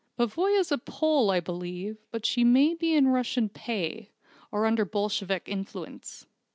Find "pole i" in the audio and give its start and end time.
0.79-1.39